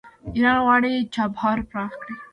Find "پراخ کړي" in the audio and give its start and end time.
1.69-2.13